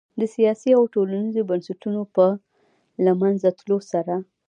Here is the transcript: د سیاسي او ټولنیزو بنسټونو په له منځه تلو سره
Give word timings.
د 0.19 0.21
سیاسي 0.35 0.69
او 0.77 0.83
ټولنیزو 0.93 1.47
بنسټونو 1.49 2.01
په 2.15 2.25
له 3.05 3.11
منځه 3.21 3.47
تلو 3.57 3.77
سره 3.91 4.15